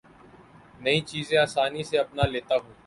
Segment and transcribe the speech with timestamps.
[0.83, 2.73] نئی چیزیں آسانی سے اپنا لیتا ہوں